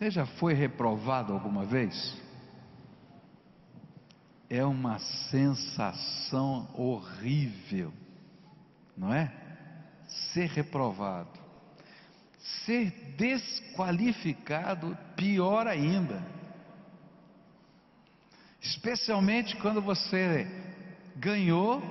Você 0.00 0.10
já 0.10 0.24
foi 0.24 0.54
reprovado 0.54 1.30
alguma 1.30 1.66
vez? 1.66 2.16
É 4.48 4.64
uma 4.64 4.98
sensação 5.28 6.66
horrível, 6.74 7.92
não 8.96 9.12
é? 9.12 9.30
Ser 10.32 10.48
reprovado. 10.48 11.38
Ser 12.64 12.90
desqualificado, 13.18 14.96
pior 15.16 15.66
ainda. 15.66 16.24
Especialmente 18.58 19.54
quando 19.56 19.82
você 19.82 20.46
ganhou 21.14 21.82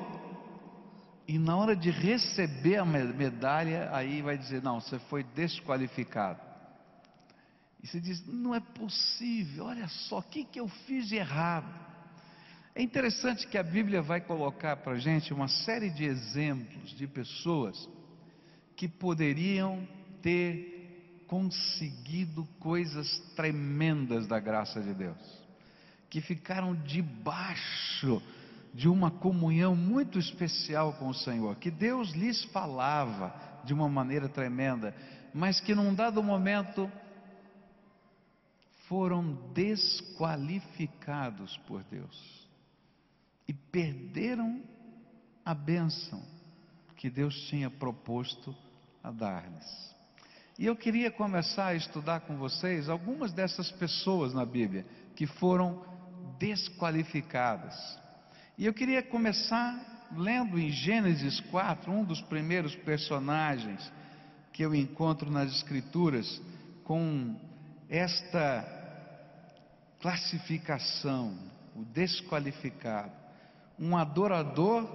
e 1.27 1.37
na 1.37 1.55
hora 1.55 1.75
de 1.75 1.91
receber 1.91 2.77
a 2.77 2.85
medalha, 2.85 3.87
aí 3.93 4.23
vai 4.23 4.35
dizer: 4.35 4.63
não, 4.63 4.81
você 4.81 4.97
foi 4.97 5.21
desqualificado. 5.21 6.48
E 7.81 7.87
você 7.87 7.99
diz: 7.99 8.25
não 8.27 8.53
é 8.53 8.59
possível, 8.59 9.65
olha 9.65 9.87
só, 9.87 10.19
o 10.19 10.23
que, 10.23 10.43
que 10.43 10.59
eu 10.59 10.67
fiz 10.67 11.07
de 11.07 11.15
errado? 11.15 11.89
É 12.75 12.81
interessante 12.81 13.47
que 13.47 13.57
a 13.57 13.63
Bíblia 13.63 14.01
vai 14.01 14.21
colocar 14.21 14.77
para 14.77 14.93
a 14.93 14.99
gente 14.99 15.33
uma 15.33 15.47
série 15.47 15.89
de 15.89 16.05
exemplos 16.05 16.91
de 16.91 17.07
pessoas 17.07 17.89
que 18.75 18.87
poderiam 18.87 19.87
ter 20.21 21.23
conseguido 21.27 22.47
coisas 22.59 23.19
tremendas 23.35 24.27
da 24.27 24.39
graça 24.39 24.81
de 24.81 24.93
Deus, 24.93 25.17
que 26.09 26.21
ficaram 26.21 26.75
debaixo 26.75 28.21
de 28.73 28.87
uma 28.87 29.11
comunhão 29.11 29.75
muito 29.75 30.17
especial 30.17 30.93
com 30.93 31.09
o 31.09 31.13
Senhor, 31.13 31.55
que 31.57 31.69
Deus 31.71 32.11
lhes 32.11 32.43
falava 32.45 33.33
de 33.63 33.73
uma 33.73 33.89
maneira 33.89 34.29
tremenda, 34.29 34.95
mas 35.33 35.59
que 35.59 35.75
num 35.75 35.93
dado 35.93 36.23
momento 36.23 36.89
foram 38.89 39.33
desqualificados 39.53 41.55
por 41.67 41.83
Deus 41.83 42.49
e 43.47 43.53
perderam 43.53 44.63
a 45.45 45.53
bênção 45.53 46.21
que 46.97 47.09
Deus 47.09 47.47
tinha 47.47 47.69
proposto 47.69 48.53
a 49.03 49.11
dar-lhes. 49.11 49.95
E 50.57 50.65
eu 50.65 50.75
queria 50.75 51.11
começar 51.11 51.67
a 51.67 51.75
estudar 51.75 52.21
com 52.21 52.35
vocês 52.37 52.89
algumas 52.89 53.31
dessas 53.31 53.71
pessoas 53.71 54.33
na 54.33 54.43
Bíblia 54.43 54.83
que 55.15 55.27
foram 55.27 55.85
desqualificadas. 56.39 57.75
E 58.57 58.65
eu 58.65 58.73
queria 58.73 59.03
começar 59.03 60.09
lendo 60.17 60.57
em 60.59 60.71
Gênesis 60.71 61.39
4, 61.39 61.91
um 61.91 62.03
dos 62.03 62.21
primeiros 62.21 62.75
personagens 62.77 63.91
que 64.51 64.65
eu 64.65 64.73
encontro 64.73 65.29
nas 65.29 65.53
Escrituras, 65.53 66.41
com 66.83 67.39
esta 67.87 68.78
classificação, 69.99 71.37
o 71.75 71.83
desqualificado, 71.85 73.11
um 73.77 73.95
adorador 73.95 74.87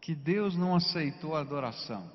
que 0.00 0.14
Deus 0.14 0.56
não 0.56 0.74
aceitou 0.74 1.34
a 1.36 1.40
adoração. 1.40 2.10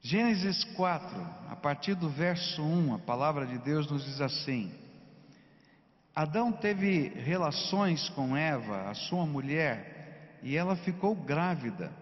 Gênesis 0.00 0.62
4, 0.76 1.20
a 1.50 1.56
partir 1.56 1.96
do 1.96 2.08
verso 2.08 2.62
1, 2.62 2.94
a 2.94 2.98
palavra 3.00 3.44
de 3.44 3.58
Deus 3.58 3.90
nos 3.90 4.04
diz 4.04 4.20
assim: 4.20 4.72
Adão 6.14 6.52
teve 6.52 7.08
relações 7.08 8.08
com 8.10 8.36
Eva, 8.36 8.88
a 8.88 8.94
sua 8.94 9.26
mulher, 9.26 10.38
e 10.42 10.56
ela 10.56 10.76
ficou 10.76 11.14
grávida. 11.14 11.92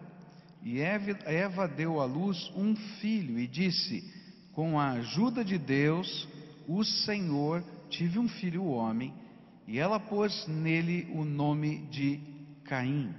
E 0.63 0.81
Eva 0.81 1.67
deu 1.67 2.01
à 2.01 2.05
luz 2.05 2.51
um 2.55 2.77
filho 2.77 3.39
e 3.39 3.47
disse: 3.47 4.05
Com 4.53 4.79
a 4.79 4.91
ajuda 4.93 5.43
de 5.45 5.57
Deus, 5.57 6.29
o 6.67 6.85
Senhor, 6.85 7.63
tive 7.89 8.19
um 8.19 8.29
filho 8.29 8.65
homem, 8.67 9.13
e 9.67 9.79
ela 9.79 9.99
pôs 9.99 10.47
nele 10.47 11.09
o 11.15 11.25
nome 11.25 11.79
de 11.87 12.21
Caim. 12.65 13.15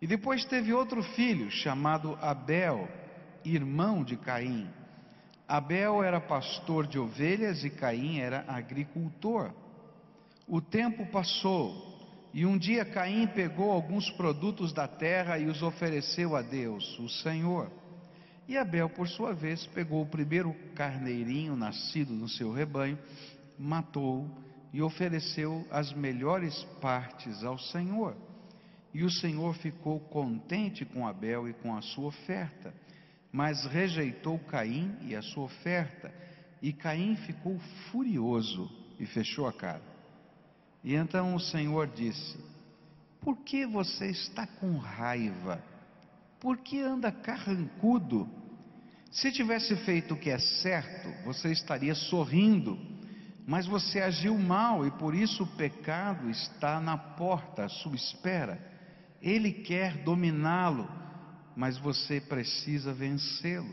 E 0.00 0.06
depois 0.06 0.44
teve 0.44 0.72
outro 0.72 1.02
filho, 1.02 1.50
chamado 1.50 2.18
Abel, 2.20 2.88
irmão 3.44 4.02
de 4.02 4.16
Caim. 4.16 4.68
Abel 5.46 6.02
era 6.02 6.20
pastor 6.20 6.86
de 6.86 6.98
ovelhas 6.98 7.64
e 7.64 7.70
Caim 7.70 8.18
era 8.18 8.44
agricultor. 8.48 9.52
O 10.48 10.60
tempo 10.60 11.06
passou 11.06 11.92
e 12.34 12.46
um 12.46 12.56
dia 12.56 12.84
Caim 12.84 13.26
pegou 13.26 13.70
alguns 13.70 14.10
produtos 14.12 14.72
da 14.72 14.88
terra 14.88 15.38
e 15.38 15.46
os 15.46 15.62
ofereceu 15.62 16.34
a 16.34 16.40
Deus, 16.40 16.98
o 16.98 17.08
Senhor. 17.08 17.70
E 18.48 18.58
Abel, 18.58 18.88
por 18.88 19.08
sua 19.08 19.32
vez, 19.32 19.66
pegou 19.68 20.02
o 20.02 20.08
primeiro 20.08 20.54
carneirinho 20.74 21.54
nascido 21.54 22.12
no 22.12 22.28
seu 22.28 22.52
rebanho, 22.52 22.98
matou 23.58 24.28
e 24.72 24.82
ofereceu 24.82 25.66
as 25.70 25.92
melhores 25.92 26.64
partes 26.80 27.44
ao 27.44 27.58
Senhor. 27.58 28.16
E 28.92 29.04
o 29.04 29.10
Senhor 29.10 29.54
ficou 29.54 30.00
contente 30.00 30.84
com 30.84 31.06
Abel 31.06 31.48
e 31.48 31.54
com 31.54 31.74
a 31.74 31.82
sua 31.82 32.06
oferta, 32.06 32.74
mas 33.30 33.64
rejeitou 33.64 34.38
Caim 34.38 34.96
e 35.02 35.14
a 35.14 35.22
sua 35.22 35.44
oferta. 35.44 36.12
E 36.60 36.72
Caim 36.72 37.16
ficou 37.16 37.58
furioso 37.90 38.70
e 38.98 39.06
fechou 39.06 39.46
a 39.46 39.52
cara. 39.52 39.82
E 40.84 40.94
então 40.94 41.34
o 41.34 41.40
Senhor 41.40 41.86
disse: 41.86 42.38
Por 43.20 43.36
que 43.38 43.64
você 43.66 44.10
está 44.10 44.46
com 44.46 44.76
raiva? 44.76 45.62
Por 46.42 46.58
que 46.58 46.80
anda 46.80 47.12
carrancudo? 47.12 48.28
Se 49.12 49.30
tivesse 49.30 49.76
feito 49.84 50.14
o 50.14 50.18
que 50.18 50.28
é 50.28 50.40
certo, 50.40 51.08
você 51.24 51.52
estaria 51.52 51.94
sorrindo, 51.94 52.76
mas 53.46 53.64
você 53.64 54.00
agiu 54.00 54.36
mal 54.36 54.84
e 54.84 54.90
por 54.90 55.14
isso 55.14 55.44
o 55.44 55.56
pecado 55.56 56.28
está 56.28 56.80
na 56.80 56.98
porta 56.98 57.66
à 57.66 57.68
sua 57.68 57.94
espera. 57.94 58.60
Ele 59.22 59.52
quer 59.52 60.02
dominá-lo, 60.02 60.90
mas 61.54 61.78
você 61.78 62.20
precisa 62.20 62.92
vencê-lo. 62.92 63.72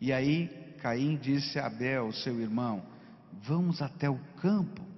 E 0.00 0.12
aí 0.12 0.76
Caim 0.80 1.16
disse 1.16 1.58
a 1.58 1.66
Abel, 1.66 2.12
seu 2.12 2.40
irmão: 2.40 2.84
Vamos 3.42 3.82
até 3.82 4.08
o 4.08 4.20
campo 4.36 4.88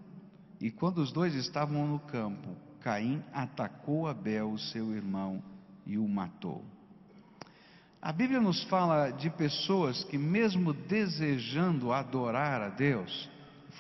e 0.61 0.71
quando 0.71 0.99
os 0.99 1.11
dois 1.11 1.35
estavam 1.35 1.87
no 1.87 1.99
campo, 2.01 2.55
Caim 2.81 3.25
atacou 3.33 4.07
Abel, 4.07 4.59
seu 4.59 4.95
irmão, 4.95 5.43
e 5.87 5.97
o 5.97 6.07
matou. 6.07 6.63
A 8.03 8.11
Bíblia 8.11 8.41
nos 8.41 8.65
fala 8.65 9.13
de 9.13 9.31
pessoas 9.31 10.03
que, 10.03 10.19
mesmo 10.19 10.73
desejando 10.73 11.93
adorar 11.93 12.61
a 12.61 12.69
Deus, 12.69 13.31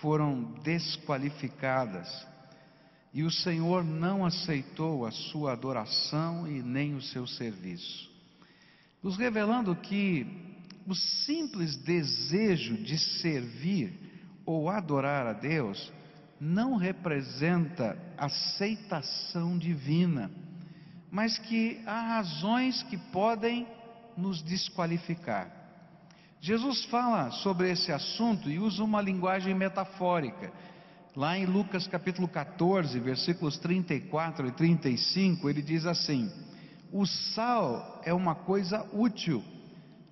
foram 0.01 0.45
desqualificadas. 0.63 2.09
E 3.13 3.25
o 3.25 3.31
Senhor 3.33 3.83
não 3.83 4.25
aceitou 4.25 5.05
a 5.05 5.11
sua 5.11 5.51
adoração 5.51 6.47
e 6.47 6.63
nem 6.63 6.95
o 6.95 7.03
seu 7.03 7.27
serviço, 7.27 8.09
nos 9.03 9.17
revelando 9.19 9.75
que 9.75 10.25
o 10.87 10.95
simples 10.95 11.77
desejo 11.79 12.77
de 12.77 12.97
servir 12.99 13.93
ou 14.47 14.71
adorar 14.71 15.27
a 15.27 15.33
Deus 15.33 15.93
não 16.41 16.77
representa 16.77 17.99
aceitação 18.17 19.59
divina, 19.59 20.31
mas 21.11 21.39
que 21.39 21.83
há 21.85 22.19
razões 22.19 22.85
que 22.85 22.97
podem 22.97 23.67
nos 24.17 24.43
desqualificar. 24.43 25.51
Jesus 26.41 26.85
fala 26.87 27.31
sobre 27.31 27.71
esse 27.71 27.93
assunto 27.93 28.51
e 28.51 28.59
usa 28.59 28.83
uma 28.83 29.01
linguagem 29.01 29.55
metafórica. 29.55 30.53
Lá 31.15 31.39
em 31.39 31.47
Lucas 31.47 31.87
capítulo 31.87 32.27
14, 32.27 32.99
versículos 32.99 33.59
34 33.59 34.49
e 34.49 34.53
35, 34.53 35.49
ele 35.49 35.63
diz 35.63 35.87
assim: 35.87 36.31
O 36.91 37.07
sal 37.07 38.01
é 38.05 38.13
uma 38.13 38.35
coisa 38.35 38.89
útil, 38.93 39.45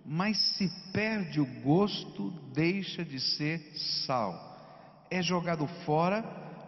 mas 0.04 0.38
se 0.56 0.70
perde 0.92 1.40
o 1.40 1.46
gosto, 1.62 2.30
deixa 2.52 3.04
de 3.04 3.18
ser 3.18 3.72
sal 4.06 4.50
é 5.10 5.20
jogado 5.20 5.66
fora, 5.84 6.22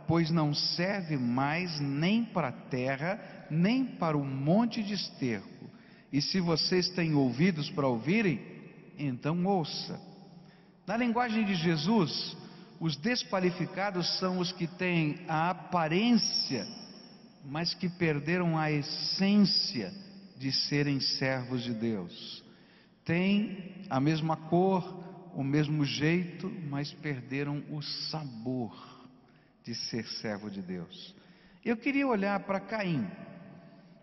pois 0.07 0.31
não 0.31 0.53
serve 0.53 1.17
mais 1.17 1.79
nem 1.81 2.25
para 2.25 2.49
a 2.49 2.53
terra, 2.53 3.21
nem 3.49 3.85
para 3.85 4.17
o 4.17 4.25
monte 4.25 4.83
de 4.83 4.95
esterco. 4.95 5.52
E 6.13 6.21
se 6.21 6.41
vocês 6.41 6.89
têm 6.91 7.15
ouvidos 7.15 7.71
para 7.71 7.89
ouvirem, 7.89 8.41
então 8.99 9.45
ouça. 9.47 9.99
Na 10.87 10.97
linguagem 10.97 11.45
de 11.45 11.55
Jesus, 11.55 12.37
os 12.79 12.97
desqualificados 12.97 14.19
são 14.19 14.39
os 14.39 14.53
que 14.53 14.67
têm 14.67 15.21
a 15.27 15.51
aparência, 15.51 16.67
mas 17.45 17.73
que 17.73 17.89
perderam 17.89 18.59
a 18.59 18.71
essência 18.71 19.93
de 20.37 20.53
serem 20.53 21.01
servos 21.01 21.63
de 21.63 21.73
Deus. 21.73 22.45
Têm 23.05 23.87
a 23.89 23.99
mesma 24.01 24.37
cor, 24.37 24.83
o 25.35 25.43
mesmo 25.43 25.85
jeito, 25.85 26.53
mas 26.69 26.93
perderam 26.93 27.63
o 27.71 27.81
sabor 27.81 28.77
de 29.65 29.75
ser 29.75 30.05
servo 30.05 30.51
de 30.51 30.61
Deus. 30.61 31.15
Eu 31.65 31.77
queria 31.77 32.07
olhar 32.07 32.41
para 32.41 32.61
Caim 32.61 33.07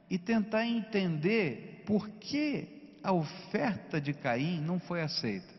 e 0.10 0.18
tentar 0.18 0.66
entender 0.66 1.69
por 1.90 2.08
que 2.08 3.00
a 3.02 3.12
oferta 3.12 4.00
de 4.00 4.14
Caim 4.14 4.62
não 4.62 4.80
foi 4.80 5.02
aceita. 5.02 5.52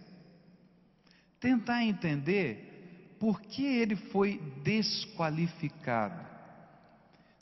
tentar 1.41 1.83
entender 1.83 3.17
por 3.19 3.41
que 3.41 3.65
ele 3.65 3.97
foi 3.97 4.41
desqualificado. 4.63 6.25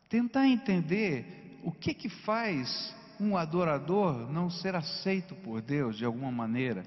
Tentar 0.09 0.49
entender 0.49 1.61
o 1.63 1.71
que 1.71 1.93
que 1.93 2.09
faz 2.09 2.95
um 3.21 3.37
adorador 3.37 4.33
não 4.33 4.49
ser 4.49 4.75
aceito 4.75 5.35
por 5.35 5.61
Deus 5.61 5.99
de 5.99 6.07
alguma 6.07 6.33
maneira 6.33 6.83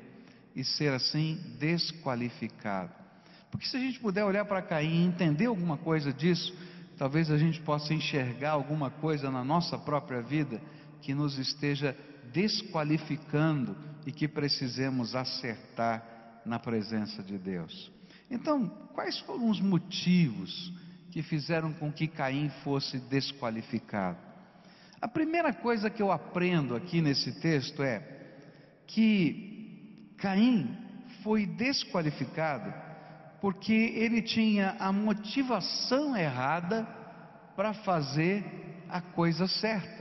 e 0.56 0.64
ser 0.64 0.94
assim 0.94 1.36
desqualificado. 1.60 2.92
Porque 3.52 3.68
se 3.68 3.78
a 3.78 3.80
gente 3.80 4.00
puder 4.00 4.26
olhar 4.26 4.46
para 4.46 4.64
Caim 4.64 5.04
e 5.04 5.06
entender 5.06 5.46
alguma 5.46 5.78
coisa 5.78 6.12
disso, 6.12 6.52
talvez 6.98 7.30
a 7.30 7.38
gente 7.38 7.60
possa 7.62 7.94
enxergar 7.94 8.52
alguma 8.52 8.90
coisa 8.90 9.30
na 9.30 9.44
nossa 9.44 9.78
própria 9.78 10.24
vida 10.24 10.60
que 11.02 11.14
nos 11.14 11.38
esteja 11.38 11.96
desqualificando 12.32 13.76
e 14.06 14.12
que 14.12 14.28
precisemos 14.28 15.16
acertar 15.16 16.42
na 16.46 16.60
presença 16.60 17.22
de 17.22 17.38
Deus. 17.38 17.92
Então, 18.30 18.68
quais 18.94 19.20
foram 19.20 19.50
os 19.50 19.60
motivos 19.60 20.74
que 21.12 21.22
fizeram 21.22 21.74
com 21.74 21.92
que 21.92 22.08
Caim 22.08 22.50
fosse 22.64 22.98
desqualificado? 22.98 24.18
A 25.02 25.08
primeira 25.08 25.52
coisa 25.52 25.90
que 25.90 26.02
eu 26.02 26.12
aprendo 26.12 26.76
aqui 26.76 27.02
nesse 27.02 27.40
texto 27.42 27.84
é 27.84 28.02
que 28.88 30.14
Caim 30.18 30.78
foi 31.24 31.46
desqualificado 31.46 32.72
porque 33.42 33.74
ele 33.74 34.22
tinha 34.22 34.76
a 34.80 34.92
motivação 34.94 36.16
errada 36.16 36.84
para 37.56 37.74
fazer 37.74 38.44
a 38.88 39.02
coisa 39.02 39.48
certa. 39.48 40.01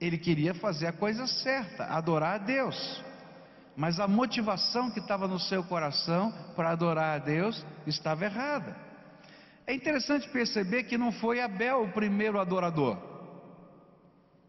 Ele 0.00 0.16
queria 0.16 0.54
fazer 0.54 0.86
a 0.86 0.92
coisa 0.92 1.26
certa, 1.26 1.84
adorar 1.84 2.34
a 2.34 2.38
Deus. 2.38 3.04
Mas 3.76 4.00
a 4.00 4.08
motivação 4.08 4.90
que 4.90 5.00
estava 5.00 5.28
no 5.28 5.38
seu 5.38 5.62
coração 5.64 6.32
para 6.56 6.70
adorar 6.70 7.16
a 7.16 7.18
Deus 7.18 7.64
estava 7.86 8.24
errada. 8.24 8.76
É 9.66 9.74
interessante 9.74 10.28
perceber 10.30 10.84
que 10.84 10.96
não 10.96 11.12
foi 11.12 11.40
Abel 11.40 11.82
o 11.82 11.92
primeiro 11.92 12.40
adorador. 12.40 12.96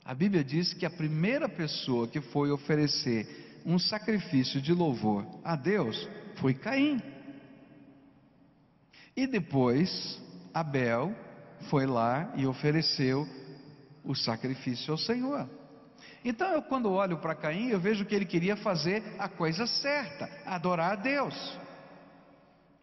A 0.06 0.13
Bíblia 0.13 0.44
diz 0.44 0.74
que 0.74 0.86
a 0.86 0.90
primeira 0.90 1.48
pessoa 1.48 2.07
que 2.07 2.22
foi 2.22 2.50
oferecer 2.52 3.62
um 3.66 3.78
sacrifício 3.78 4.62
de 4.62 4.74
louvor 4.74 5.25
a 5.44 5.56
Deus 5.56 6.10
foi 6.38 6.54
Caim. 6.54 7.02
E 9.16 9.28
depois 9.28 10.19
Abel 10.54 11.13
foi 11.69 11.86
lá 11.86 12.34
e 12.36 12.48
ofereceu 12.48 13.28
o 14.09 14.15
sacrifício 14.15 14.91
ao 14.91 14.97
Senhor. 14.97 15.47
Então 16.25 16.51
eu 16.51 16.63
quando 16.63 16.89
olho 16.89 17.19
para 17.19 17.35
Caim, 17.35 17.67
eu 17.67 17.79
vejo 17.79 18.03
que 18.06 18.15
ele 18.15 18.25
queria 18.25 18.57
fazer 18.57 19.03
a 19.19 19.29
coisa 19.29 19.67
certa, 19.67 20.27
adorar 20.47 20.94
a 20.94 20.95
Deus. 20.95 21.59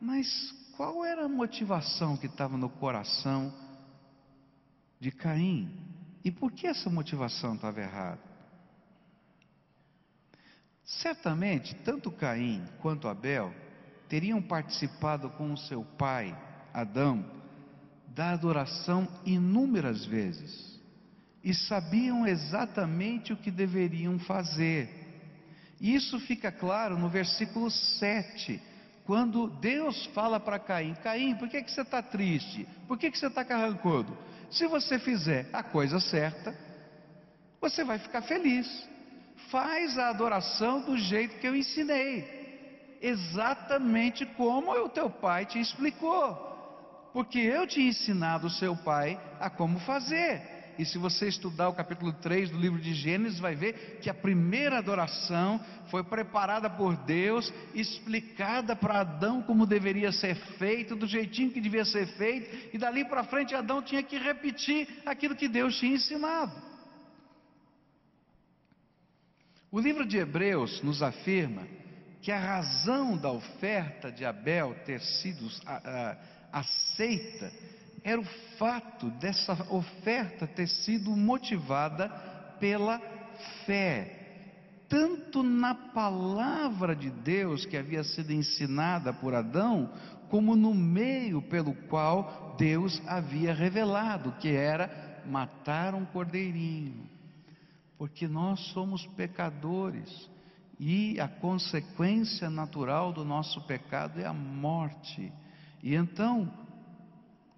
Mas 0.00 0.55
qual 0.76 1.05
era 1.05 1.25
a 1.25 1.28
motivação 1.28 2.17
que 2.17 2.26
estava 2.26 2.56
no 2.56 2.69
coração 2.69 3.52
de 5.00 5.11
Caim? 5.11 5.69
E 6.25 6.31
por 6.31 6.52
que 6.52 6.69
essa 6.69 6.88
motivação 6.88 7.56
estava 7.56 7.81
errada? 7.81 8.23
Certamente, 10.84 11.75
tanto 11.75 12.12
Caim 12.12 12.64
quanto 12.81 13.08
Abel 13.08 13.52
teriam 14.08 14.40
participado 14.40 15.28
com 15.31 15.52
o 15.52 15.58
seu 15.58 15.82
pai, 15.99 16.38
Adão, 16.73 17.28
da 18.06 18.31
adoração 18.31 19.08
inúmeras 19.25 20.05
vezes 20.05 20.75
e 21.47 21.55
sabiam 21.55 22.27
exatamente 22.27 23.33
o 23.33 23.37
que 23.37 23.53
deveriam 23.53 24.19
fazer. 24.19 24.91
Isso 25.81 26.19
fica 26.19 26.51
claro 26.51 26.99
no 26.99 27.09
versículo 27.09 27.71
7, 27.71 28.61
quando 29.05 29.47
Deus 29.47 30.07
fala 30.07 30.41
para 30.41 30.59
Caim: 30.59 30.97
Caim, 31.05 31.37
por 31.37 31.49
que, 31.49 31.63
que 31.63 31.71
você 31.71 31.83
está 31.83 32.03
triste? 32.03 32.67
Por 32.89 32.99
que, 32.99 33.13
que 33.13 33.17
você 33.17 33.29
está 33.29 33.45
carrancudo? 33.45 34.19
Se 34.51 34.67
você 34.67 34.99
fizer 34.99 35.49
a 35.53 35.63
coisa 35.63 36.01
certa, 36.01 36.53
você 37.61 37.85
vai 37.85 38.01
ficar 38.01 38.23
feliz. 38.23 38.67
Faz 39.49 39.97
a 39.99 40.09
adoração 40.09 40.81
do 40.81 40.99
jeito 40.99 41.39
que 41.39 41.47
eu 41.47 41.55
ensinei, 41.55 42.99
exatamente 43.01 44.27
como 44.27 44.73
o 44.73 44.89
teu 44.89 45.09
pai 45.09 45.47
te 45.47 45.61
explicou, 45.61 46.35
porque 47.13 47.39
eu 47.39 47.69
tinha 47.69 47.91
ensinado 47.91 48.49
o 48.49 48.51
seu 48.51 48.77
pai 48.77 49.21
a 49.39 49.49
como 49.49 49.79
fazer. 49.79 50.56
E 50.78 50.84
se 50.84 50.99
você 50.99 51.28
estudar 51.28 51.69
o 51.69 51.75
capítulo 51.75 52.12
3 52.12 52.50
do 52.50 52.58
livro 52.58 52.81
de 52.81 52.93
Gênesis, 52.94 53.38
vai 53.38 53.55
ver 53.55 53.99
que 54.00 54.11
a 54.11 54.14
primeira 54.14 54.78
adoração 54.78 55.58
foi 55.90 56.05
preparada 56.05 56.69
por 56.69 56.96
Deus, 56.96 57.52
explicada 57.75 58.76
para 58.76 59.00
Adão 59.00 59.43
como 59.43 59.67
deveria 59.67 60.12
ser 60.12 60.34
feito, 60.58 60.94
do 60.94 61.06
jeitinho 61.06 61.50
que 61.50 61.61
devia 61.61 61.84
ser 61.84 62.06
feito, 62.17 62.75
e 62.75 62.78
dali 62.78 63.05
para 63.05 63.25
frente 63.25 63.55
Adão 63.55 63.81
tinha 63.82 64.02
que 64.02 64.19
repetir 64.19 65.02
aquilo 65.06 65.34
que 65.34 65.49
Deus 65.49 65.78
tinha 65.78 65.94
ensinado. 65.94 66.61
O 69.70 69.81
livro 69.81 70.06
de 70.06 70.17
Hebreus 70.17 70.82
nos 70.82 71.02
afirma 71.02 71.67
que 72.23 72.32
a 72.32 72.38
razão 72.38 73.17
da 73.17 73.31
oferta 73.31 74.11
de 74.11 74.25
Abel 74.25 74.75
ter 74.84 75.00
sido 75.00 75.49
aceita 76.52 77.52
era 78.06 78.20
o 78.20 78.25
fato 78.56 79.11
dessa 79.11 79.53
oferta 79.69 80.47
ter 80.47 80.69
sido 80.69 81.11
motivada 81.17 82.08
pela 82.61 83.00
fé, 83.67 84.85
tanto 84.88 85.43
na 85.43 85.75
palavra 85.75 86.94
de 86.94 87.11
Deus 87.11 87.67
que 87.67 87.76
havia 87.76 88.05
sido 88.05 88.32
ensinada 88.32 89.12
por 89.12 89.35
Adão, 89.35 89.91
como 90.31 90.55
no 90.55 90.73
meio 90.73 91.43
pelo 91.43 91.75
qual 91.88 92.55
Deus 92.56 93.03
havia 93.08 93.53
revelado, 93.53 94.37
que 94.38 94.50
era 94.50 95.25
matar 95.26 95.93
um 95.93 96.05
cordeirinho, 96.05 97.11
porque 97.99 98.29
nós 98.29 98.61
somos 98.69 99.05
pecadores 99.17 100.31
e 100.79 101.19
a 101.19 101.26
consequência 101.26 102.49
natural 102.49 103.12
do 103.12 103.25
nosso 103.25 103.61
pecado 103.62 104.20
é 104.20 104.26
a 104.26 104.32
morte. 104.32 105.32
E 105.82 105.97
então, 105.97 106.66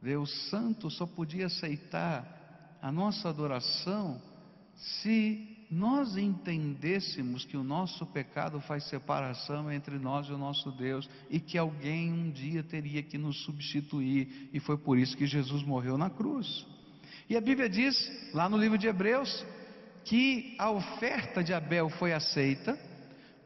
Deus 0.03 0.31
Santo 0.49 0.91
só 0.91 1.07
podia 1.07 1.47
aceitar 1.47 2.79
a 2.81 2.93
nossa 2.93 3.29
adoração 3.29 4.21
se 4.75 5.59
nós 5.71 6.17
entendêssemos 6.17 7.45
que 7.45 7.57
o 7.57 7.65
nosso 7.65 8.07
pecado 8.07 8.61
faz 8.61 8.85
separação 8.85 9.71
entre 9.71 9.99
nós 9.99 10.27
e 10.29 10.33
o 10.33 10.39
nosso 10.39 10.71
Deus 10.73 11.09
e 11.29 11.39
que 11.39 11.59
alguém 11.59 12.11
um 12.13 12.31
dia 12.31 12.63
teria 12.63 13.03
que 13.03 13.19
nos 13.19 13.43
substituir, 13.45 14.49
e 14.53 14.61
foi 14.61 14.79
por 14.79 14.99
isso 14.99 15.17
que 15.17 15.27
Jesus 15.27 15.63
morreu 15.63 15.99
na 15.99 16.09
cruz. 16.09 16.67
E 17.29 17.37
a 17.37 17.41
Bíblia 17.41 17.69
diz, 17.69 18.11
lá 18.33 18.49
no 18.49 18.57
livro 18.57 18.79
de 18.79 18.87
Hebreus, 18.87 19.45
que 20.05 20.55
a 20.59 20.71
oferta 20.71 21.45
de 21.45 21.53
Abel 21.53 21.91
foi 21.91 22.15
aceita 22.15 22.79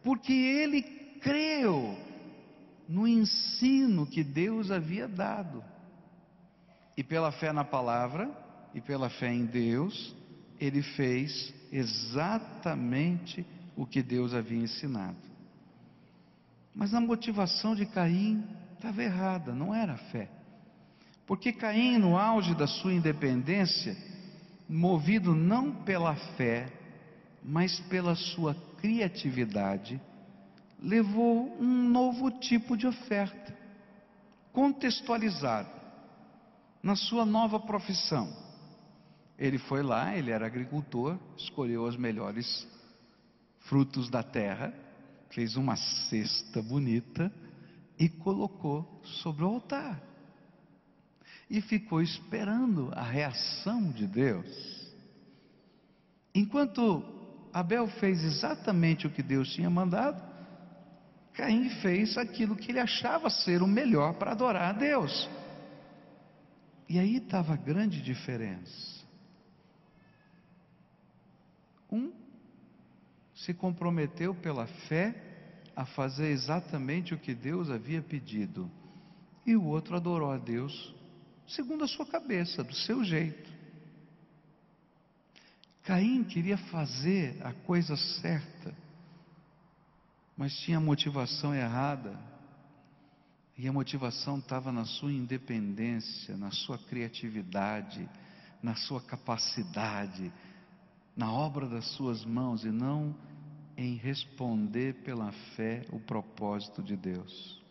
porque 0.05 0.33
ele 0.33 0.83
creu 1.21 1.97
no 2.88 3.09
ensino 3.09 4.07
que 4.07 4.23
Deus 4.23 4.71
havia 4.71 5.09
dado. 5.09 5.65
E 6.97 7.03
pela 7.03 7.33
fé 7.33 7.53
na 7.53 7.65
palavra 7.65 8.31
e 8.75 8.81
pela 8.81 9.09
fé 9.09 9.33
em 9.33 9.47
Deus, 9.47 10.15
ele 10.61 10.83
fez 10.83 11.53
exatamente 11.71 13.47
o 13.77 13.87
que 13.87 14.03
Deus 14.03 14.35
havia 14.35 14.63
ensinado. 14.63 15.17
Mas 16.75 16.95
a 16.95 17.01
motivação 17.01 17.75
de 17.75 17.87
Caim 17.87 18.45
estava 18.75 19.03
errada, 19.03 19.55
não 19.55 19.75
era 19.75 19.95
a 19.95 19.99
fé. 19.99 20.29
Porque 21.27 21.53
Caim, 21.53 21.99
no 21.99 22.19
auge 22.19 22.55
da 22.55 22.67
sua 22.67 22.93
independência, 22.93 23.97
movido 24.69 25.35
não 25.35 25.73
pela 25.73 26.15
fé, 26.37 26.67
mas 27.43 27.81
pela 27.81 28.15
sua 28.15 28.55
criatividade, 28.81 30.01
levou 30.81 31.57
um 31.61 31.89
novo 31.89 32.31
tipo 32.31 32.77
de 32.77 32.87
oferta, 32.87 33.57
contextualizado 34.53 35.82
na 36.83 36.97
sua 36.97 37.25
nova 37.25 37.61
profissão. 37.61 38.29
Ele 39.39 39.59
foi 39.59 39.83
lá, 39.83 40.17
ele 40.17 40.31
era 40.31 40.47
agricultor, 40.47 41.19
escolheu 41.37 41.85
os 41.85 41.97
melhores 41.97 42.67
frutos 43.61 44.11
da 44.11 44.23
terra, 44.23 44.75
fez 45.31 45.57
uma 45.57 45.77
cesta 45.77 46.61
bonita 46.61 47.33
e 47.99 48.09
colocou 48.09 49.01
sobre 49.23 49.45
o 49.45 49.49
altar. 49.49 50.01
E 51.49 51.61
ficou 51.61 52.03
esperando 52.03 52.91
a 52.95 53.03
reação 53.03 53.91
de 53.91 54.07
Deus. 54.07 54.47
Enquanto 56.35 57.05
Abel 57.53 57.87
fez 57.89 58.25
exatamente 58.25 59.07
o 59.07 59.11
que 59.11 59.23
Deus 59.23 59.53
tinha 59.53 59.69
mandado, 59.69 60.23
Caim 61.35 61.69
fez 61.81 62.17
aquilo 62.17 62.57
que 62.57 62.71
ele 62.71 62.81
achava 62.81 63.29
ser 63.31 63.62
o 63.62 63.67
melhor 63.67 64.15
para 64.15 64.33
adorar 64.33 64.71
a 64.71 64.73
Deus. 64.73 65.29
E 66.93 66.99
aí 66.99 67.17
estava 67.17 67.55
a 67.55 67.57
grande 67.57 68.03
diferença. 68.03 69.03
Um 71.91 72.13
se 73.35 73.55
comprometeu 73.55 74.35
pela 74.35 74.67
fé 74.67 75.17
a 75.75 75.87
fazer 75.87 76.27
exatamente 76.27 77.15
o 77.15 77.19
que 77.19 77.35
Deus 77.35 77.71
havia 77.71 78.03
pedido. 78.03 78.71
E 79.47 79.57
o 79.57 79.65
outro 79.65 79.97
adorou 79.97 80.31
a 80.31 80.37
Deus 80.37 80.95
segundo 81.47 81.83
a 81.83 81.89
sua 81.89 82.05
cabeça, 82.05 82.63
do 82.63 82.75
seu 82.75 83.03
jeito. 83.03 83.51
Caim 85.85 86.23
queria 86.25 86.59
fazer 86.59 87.41
a 87.43 87.55
coisa 87.55 87.97
certa, 87.97 88.77
mas 90.37 90.55
tinha 90.59 90.77
a 90.77 90.81
motivação 90.81 91.55
errada. 91.55 92.32
E 93.62 93.69
a 93.69 93.73
motivação 93.73 94.38
estava 94.38 94.73
na 94.73 94.85
sua 94.85 95.12
independência, 95.12 96.37
na 96.37 96.50
sua 96.50 96.76
criatividade, 96.76 98.11
na 98.61 98.75
sua 98.75 99.00
capacidade, 99.00 100.33
na 101.16 101.33
obra 101.33 101.69
das 101.69 101.87
suas 101.92 102.25
mãos 102.25 102.64
e 102.64 102.73
não 102.73 103.14
em 103.76 103.95
responder 103.95 105.04
pela 105.04 105.31
fé 105.54 105.87
o 105.92 106.00
propósito 106.00 106.83
de 106.83 106.97
Deus. 106.97 107.62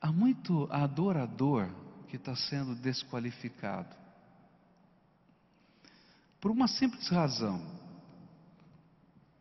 Há 0.00 0.10
muito 0.10 0.66
adorador 0.72 1.70
que 2.08 2.16
está 2.16 2.34
sendo 2.34 2.74
desqualificado. 2.74 3.94
Por 6.40 6.50
uma 6.50 6.66
simples 6.66 7.08
razão. 7.08 7.79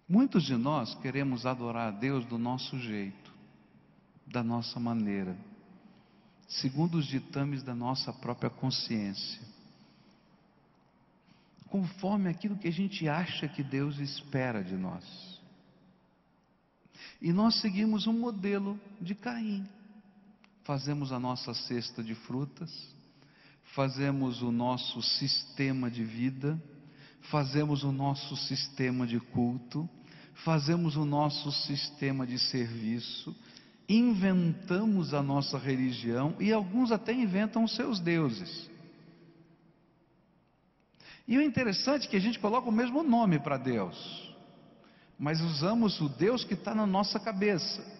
Muitos 0.09 0.43
de 0.43 0.55
nós 0.55 0.95
queremos 0.95 1.45
adorar 1.45 1.89
a 1.89 1.91
Deus 1.91 2.25
do 2.25 2.37
nosso 2.37 2.79
jeito, 2.79 3.31
da 4.25 4.43
nossa 4.43 4.79
maneira, 4.79 5.37
segundo 6.47 6.97
os 6.97 7.05
ditames 7.05 7.61
da 7.61 7.75
nossa 7.75 8.11
própria 8.11 8.49
consciência, 8.49 9.41
conforme 11.67 12.27
aquilo 12.27 12.57
que 12.57 12.67
a 12.67 12.71
gente 12.71 13.07
acha 13.07 13.47
que 13.47 13.63
Deus 13.63 13.99
espera 13.99 14.63
de 14.63 14.75
nós. 14.75 15.05
E 17.21 17.31
nós 17.31 17.61
seguimos 17.61 18.07
um 18.07 18.13
modelo 18.13 18.79
de 18.99 19.13
Caim 19.13 19.67
fazemos 20.69 21.11
a 21.11 21.19
nossa 21.19 21.51
cesta 21.51 22.03
de 22.03 22.13
frutas, 22.13 22.71
fazemos 23.73 24.43
o 24.43 24.51
nosso 24.51 25.01
sistema 25.01 25.89
de 25.89 26.03
vida, 26.03 26.61
fazemos 27.31 27.83
o 27.83 27.91
nosso 27.91 28.37
sistema 28.37 29.07
de 29.07 29.19
culto, 29.19 29.89
fazemos 30.43 30.95
o 30.95 31.05
nosso 31.05 31.51
sistema 31.51 32.25
de 32.25 32.39
serviço, 32.39 33.35
inventamos 33.87 35.13
a 35.13 35.21
nossa 35.21 35.57
religião 35.57 36.35
e 36.39 36.53
alguns 36.53 36.91
até 36.91 37.11
inventam 37.11 37.63
os 37.63 37.75
seus 37.75 37.99
deuses. 37.99 38.69
E 41.27 41.37
o 41.37 41.41
interessante 41.41 42.07
é 42.07 42.09
que 42.09 42.17
a 42.17 42.21
gente 42.21 42.39
coloca 42.39 42.69
o 42.69 42.71
mesmo 42.71 43.03
nome 43.03 43.39
para 43.39 43.57
Deus, 43.57 44.35
mas 45.17 45.41
usamos 45.41 45.99
o 46.01 46.09
Deus 46.09 46.43
que 46.43 46.53
está 46.53 46.73
na 46.73 46.87
nossa 46.87 47.19
cabeça. 47.19 47.98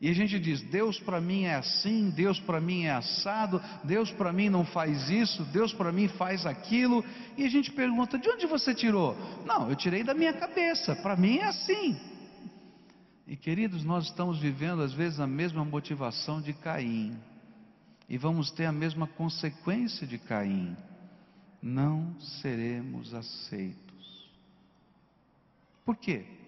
E 0.00 0.08
a 0.08 0.14
gente 0.14 0.38
diz: 0.40 0.62
Deus 0.62 0.98
para 0.98 1.20
mim 1.20 1.42
é 1.42 1.56
assim, 1.56 2.08
Deus 2.10 2.40
para 2.40 2.60
mim 2.60 2.84
é 2.84 2.92
assado, 2.92 3.60
Deus 3.84 4.10
para 4.10 4.32
mim 4.32 4.48
não 4.48 4.64
faz 4.64 5.10
isso, 5.10 5.44
Deus 5.44 5.74
para 5.74 5.92
mim 5.92 6.08
faz 6.08 6.46
aquilo. 6.46 7.04
E 7.36 7.44
a 7.44 7.50
gente 7.50 7.70
pergunta: 7.70 8.18
de 8.18 8.28
onde 8.28 8.46
você 8.46 8.74
tirou? 8.74 9.14
Não, 9.44 9.68
eu 9.68 9.76
tirei 9.76 10.02
da 10.02 10.14
minha 10.14 10.32
cabeça, 10.32 10.96
para 10.96 11.16
mim 11.16 11.38
é 11.38 11.44
assim. 11.44 12.00
E 13.26 13.36
queridos, 13.36 13.84
nós 13.84 14.06
estamos 14.06 14.38
vivendo 14.38 14.82
às 14.82 14.92
vezes 14.94 15.20
a 15.20 15.26
mesma 15.26 15.64
motivação 15.64 16.40
de 16.40 16.54
Caim, 16.54 17.14
e 18.08 18.16
vamos 18.16 18.50
ter 18.50 18.64
a 18.64 18.72
mesma 18.72 19.06
consequência 19.06 20.06
de 20.06 20.16
Caim: 20.16 20.74
não 21.62 22.18
seremos 22.40 23.12
aceitos. 23.12 24.30
Por 25.84 25.94
quê? 25.96 26.39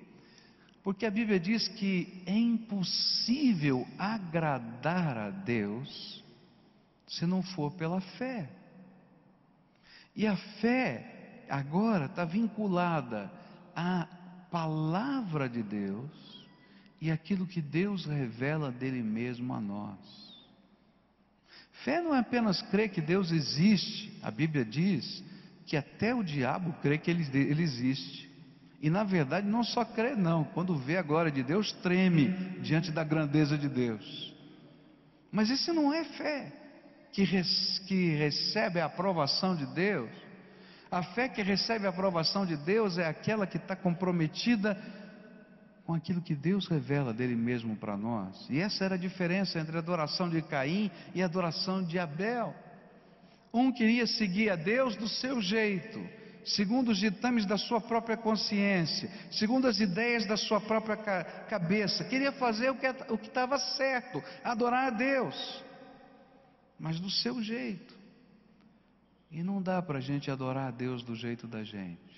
Porque 0.82 1.06
a 1.06 1.10
Bíblia 1.10 1.38
diz 1.38 1.68
que 1.68 2.22
é 2.26 2.36
impossível 2.36 3.86
agradar 3.96 5.16
a 5.16 5.30
Deus 5.30 6.24
se 7.06 7.24
não 7.26 7.42
for 7.42 7.72
pela 7.72 8.00
fé. 8.00 8.50
E 10.16 10.26
a 10.26 10.36
fé 10.60 11.44
agora 11.48 12.06
está 12.06 12.24
vinculada 12.24 13.30
à 13.76 14.08
palavra 14.50 15.48
de 15.48 15.62
Deus 15.62 16.10
e 17.00 17.10
aquilo 17.10 17.46
que 17.46 17.60
Deus 17.60 18.04
revela 18.06 18.70
dele 18.70 19.02
mesmo 19.02 19.52
a 19.54 19.60
nós. 19.60 19.98
Fé 21.84 22.00
não 22.00 22.14
é 22.14 22.18
apenas 22.18 22.62
crer 22.62 22.90
que 22.90 23.00
Deus 23.00 23.30
existe, 23.30 24.18
a 24.22 24.30
Bíblia 24.30 24.64
diz 24.64 25.22
que 25.66 25.76
até 25.76 26.14
o 26.14 26.22
diabo 26.22 26.72
crê 26.80 26.98
que 26.98 27.10
ele, 27.10 27.24
ele 27.36 27.62
existe. 27.62 28.31
E 28.82 28.90
na 28.90 29.04
verdade 29.04 29.46
não 29.46 29.62
só 29.62 29.84
crê, 29.84 30.16
não, 30.16 30.42
quando 30.42 30.76
vê 30.76 30.96
a 30.96 31.02
glória 31.02 31.30
de 31.30 31.44
Deus, 31.44 31.70
treme 31.84 32.28
diante 32.60 32.90
da 32.90 33.04
grandeza 33.04 33.56
de 33.56 33.68
Deus. 33.68 34.34
Mas 35.30 35.48
isso 35.48 35.72
não 35.72 35.94
é 35.94 36.02
fé 36.04 36.52
que, 37.12 37.22
res, 37.22 37.78
que 37.86 38.16
recebe 38.16 38.80
a 38.80 38.86
aprovação 38.86 39.54
de 39.54 39.66
Deus. 39.66 40.10
A 40.90 41.02
fé 41.02 41.28
que 41.28 41.42
recebe 41.42 41.86
a 41.86 41.90
aprovação 41.90 42.44
de 42.44 42.56
Deus 42.56 42.98
é 42.98 43.06
aquela 43.06 43.46
que 43.46 43.56
está 43.56 43.76
comprometida 43.76 44.76
com 45.86 45.94
aquilo 45.94 46.20
que 46.20 46.34
Deus 46.34 46.66
revela 46.66 47.14
dele 47.14 47.36
mesmo 47.36 47.76
para 47.76 47.96
nós. 47.96 48.46
E 48.50 48.58
essa 48.58 48.84
era 48.84 48.96
a 48.96 48.98
diferença 48.98 49.60
entre 49.60 49.76
a 49.76 49.78
adoração 49.78 50.28
de 50.28 50.42
Caim 50.42 50.90
e 51.14 51.22
a 51.22 51.26
adoração 51.26 51.84
de 51.84 51.98
Abel. 52.00 52.54
Um 53.54 53.70
queria 53.70 54.06
seguir 54.06 54.50
a 54.50 54.56
Deus 54.56 54.96
do 54.96 55.08
seu 55.08 55.40
jeito, 55.40 56.00
segundo 56.44 56.90
os 56.90 56.98
ditames 56.98 57.46
da 57.46 57.56
sua 57.56 57.80
própria 57.80 58.16
consciência, 58.16 59.10
segundo 59.30 59.66
as 59.66 59.80
ideias 59.80 60.26
da 60.26 60.36
sua 60.36 60.60
própria 60.60 60.96
cabeça, 61.48 62.04
queria 62.04 62.32
fazer 62.32 62.70
o 62.70 63.18
que 63.18 63.26
estava 63.26 63.58
certo, 63.58 64.22
adorar 64.42 64.88
a 64.88 64.90
Deus, 64.90 65.64
mas 66.78 66.98
do 66.98 67.10
seu 67.10 67.42
jeito. 67.42 67.94
E 69.30 69.42
não 69.42 69.62
dá 69.62 69.80
para 69.80 69.98
a 69.98 70.02
gente 70.02 70.30
adorar 70.30 70.68
a 70.68 70.70
Deus 70.70 71.02
do 71.02 71.14
jeito 71.14 71.46
da 71.46 71.64
gente. 71.64 72.12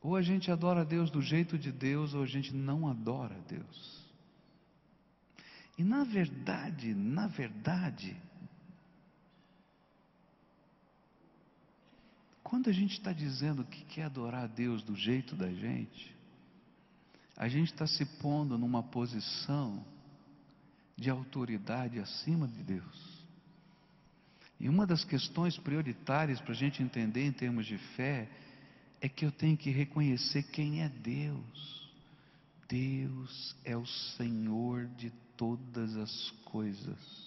Ou 0.00 0.16
a 0.16 0.22
gente 0.22 0.50
adora 0.50 0.80
a 0.80 0.84
Deus 0.84 1.10
do 1.10 1.20
jeito 1.20 1.58
de 1.58 1.72
Deus, 1.72 2.14
ou 2.14 2.22
a 2.22 2.26
gente 2.26 2.54
não 2.54 2.88
adora 2.88 3.34
a 3.34 3.40
Deus. 3.40 4.06
E 5.76 5.84
na 5.84 6.04
verdade, 6.04 6.94
na 6.94 7.26
verdade, 7.26 8.16
Quando 12.48 12.70
a 12.70 12.72
gente 12.72 12.92
está 12.92 13.12
dizendo 13.12 13.64
que 13.64 13.84
quer 13.86 14.04
adorar 14.04 14.44
a 14.44 14.46
Deus 14.46 14.80
do 14.80 14.94
jeito 14.94 15.34
da 15.34 15.52
gente, 15.52 16.14
a 17.36 17.48
gente 17.48 17.72
está 17.72 17.88
se 17.88 18.04
pondo 18.20 18.56
numa 18.56 18.84
posição 18.84 19.84
de 20.96 21.10
autoridade 21.10 21.98
acima 21.98 22.46
de 22.46 22.62
Deus. 22.62 23.24
E 24.60 24.68
uma 24.68 24.86
das 24.86 25.04
questões 25.04 25.58
prioritárias 25.58 26.40
para 26.40 26.52
a 26.52 26.56
gente 26.56 26.84
entender 26.84 27.26
em 27.26 27.32
termos 27.32 27.66
de 27.66 27.78
fé 27.96 28.30
é 29.00 29.08
que 29.08 29.26
eu 29.26 29.32
tenho 29.32 29.56
que 29.56 29.70
reconhecer 29.70 30.44
quem 30.44 30.84
é 30.84 30.88
Deus. 30.88 31.90
Deus 32.68 33.56
é 33.64 33.76
o 33.76 33.86
Senhor 34.16 34.86
de 34.96 35.10
todas 35.36 35.96
as 35.96 36.30
coisas. 36.44 37.25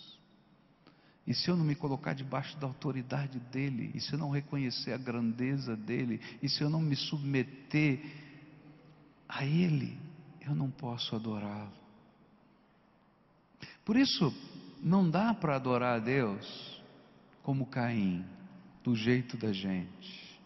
E 1.30 1.34
se 1.36 1.48
eu 1.48 1.56
não 1.56 1.64
me 1.64 1.76
colocar 1.76 2.14
debaixo 2.14 2.58
da 2.58 2.66
autoridade 2.66 3.40
dele, 3.40 3.92
e 3.94 4.02
se 4.02 4.14
eu 4.14 4.18
não 4.18 4.32
reconhecer 4.32 4.94
a 4.94 4.98
grandeza 4.98 5.78
dele, 5.78 6.20
e 6.42 6.50
se 6.50 6.64
eu 6.64 6.72
não 6.72 6.82
me 6.82 6.96
submeter 6.96 8.02
a 9.28 9.46
ele, 9.46 9.96
eu 10.42 10.56
não 10.56 10.72
posso 10.72 11.16
adorá-lo. 11.16 11.72
Por 13.86 13.96
isso, 13.96 14.34
não 14.82 15.08
dá 15.08 15.32
para 15.32 15.56
adorar 15.56 15.98
a 15.98 16.00
Deus 16.00 16.82
como 17.44 17.68
Caim, 17.68 18.26
do 18.84 18.96
jeito 18.96 19.38
da 19.38 19.54
gente, 19.54 20.40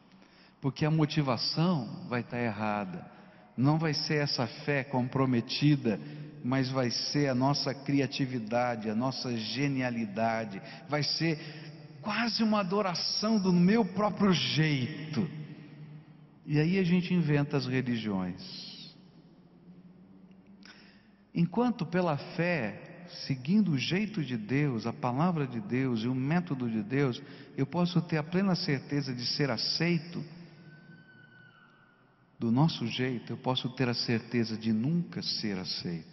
porque 0.59 0.83
a 0.83 0.91
motivação 0.91 2.07
vai 2.09 2.19
estar 2.19 2.41
errada, 2.41 3.09
não 3.55 3.79
vai 3.79 3.93
ser 3.93 4.15
essa 4.15 4.45
fé 4.65 4.83
comprometida 4.83 5.97
mas 6.43 6.69
vai 6.69 6.91
ser 6.91 7.29
a 7.29 7.35
nossa 7.35 7.73
criatividade, 7.73 8.89
a 8.89 8.95
nossa 8.95 9.35
genialidade, 9.37 10.61
vai 10.89 11.01
ser 11.01 11.39
quase 12.01 12.43
uma 12.43 12.59
adoração 12.59 13.39
do 13.39 13.53
meu 13.53 13.85
próprio 13.85 14.33
jeito. 14.33 15.27
E 16.45 16.59
aí 16.59 16.77
a 16.77 16.83
gente 16.83 17.13
inventa 17.13 17.55
as 17.55 17.65
religiões. 17.65 18.93
Enquanto 21.33 21.85
pela 21.85 22.17
fé, 22.17 23.05
seguindo 23.25 23.71
o 23.71 23.77
jeito 23.77 24.21
de 24.21 24.37
Deus, 24.37 24.85
a 24.85 24.93
palavra 24.93 25.47
de 25.47 25.61
Deus 25.61 26.01
e 26.01 26.07
o 26.07 26.13
método 26.13 26.69
de 26.69 26.83
Deus, 26.83 27.21
eu 27.57 27.65
posso 27.65 28.01
ter 28.01 28.17
a 28.17 28.23
plena 28.23 28.53
certeza 28.53 29.13
de 29.13 29.25
ser 29.25 29.49
aceito, 29.49 30.23
do 32.37 32.51
nosso 32.51 32.85
jeito, 32.85 33.31
eu 33.31 33.37
posso 33.37 33.69
ter 33.69 33.87
a 33.87 33.93
certeza 33.93 34.57
de 34.57 34.73
nunca 34.73 35.21
ser 35.21 35.57
aceito. 35.57 36.12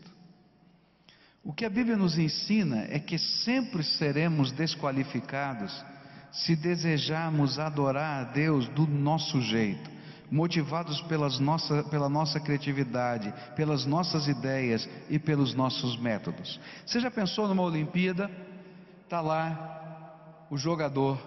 O 1.42 1.52
que 1.52 1.64
a 1.64 1.70
Bíblia 1.70 1.97
nos 1.97 2.18
ensina 2.18 2.87
é 2.90 2.99
que 2.99 3.18
sempre 3.18 3.82
seremos 3.82 4.52
desqualificados 4.52 5.85
se 6.32 6.54
desejarmos 6.54 7.59
adorar 7.59 8.20
a 8.20 8.25
Deus 8.25 8.68
do 8.68 8.87
nosso 8.87 9.40
jeito, 9.40 9.90
motivados 10.30 11.00
pelas 11.02 11.38
nossa, 11.40 11.82
pela 11.85 12.09
nossa 12.09 12.38
criatividade, 12.38 13.32
pelas 13.56 13.85
nossas 13.85 14.28
ideias 14.28 14.88
e 15.09 15.18
pelos 15.18 15.54
nossos 15.54 15.99
métodos. 15.99 16.61
Você 16.87 17.00
já 17.00 17.11
pensou 17.11 17.49
numa 17.49 17.62
Olimpíada? 17.62 18.30
Está 19.02 19.20
lá 19.20 20.47
o 20.50 20.56
jogador, 20.56 21.18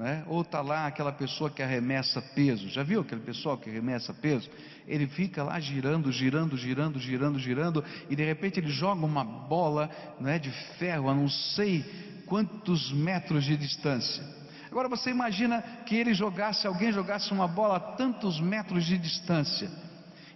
né? 0.00 0.24
ou 0.26 0.40
está 0.40 0.62
lá 0.62 0.86
aquela 0.86 1.12
pessoa 1.12 1.50
que 1.50 1.62
arremessa 1.62 2.22
peso. 2.22 2.70
Já 2.70 2.82
viu 2.82 3.02
aquele 3.02 3.20
pessoal 3.20 3.58
que 3.58 3.68
arremessa 3.68 4.14
peso? 4.14 4.48
Ele 4.88 5.06
fica 5.06 5.42
lá 5.42 5.60
girando, 5.60 6.10
girando, 6.10 6.56
girando, 6.56 6.98
girando, 6.98 7.38
girando, 7.38 7.84
e 8.08 8.16
de 8.16 8.24
repente 8.24 8.58
ele 8.58 8.70
joga 8.70 9.04
uma 9.04 9.22
bola 9.22 9.90
né, 10.18 10.38
de 10.38 10.50
ferro 10.78 11.10
a 11.10 11.14
não 11.14 11.28
sei 11.28 11.84
quantos 12.26 12.90
metros 12.90 13.44
de 13.44 13.58
distância. 13.58 14.24
Agora 14.70 14.88
você 14.88 15.10
imagina 15.10 15.60
que 15.84 15.94
ele 15.96 16.14
jogasse, 16.14 16.66
alguém 16.66 16.92
jogasse 16.92 17.30
uma 17.30 17.46
bola 17.46 17.76
a 17.76 17.80
tantos 17.80 18.40
metros 18.40 18.86
de 18.86 18.96
distância, 18.96 19.70